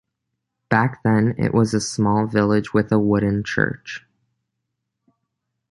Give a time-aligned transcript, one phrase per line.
[0.67, 4.03] Back then it was a small village with a wooden church.